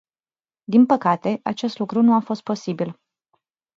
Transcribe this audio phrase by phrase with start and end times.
[0.63, 2.99] Din păcate, acest lucru nu a fost posibil.